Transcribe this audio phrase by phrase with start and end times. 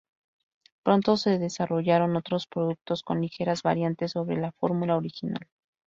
[0.81, 5.45] Pronto se desarrollaron otros productos con ligeras variantes sobre la fórmula original.